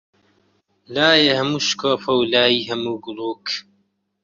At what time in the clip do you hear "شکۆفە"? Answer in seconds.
1.69-2.11